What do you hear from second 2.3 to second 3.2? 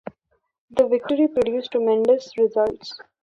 results.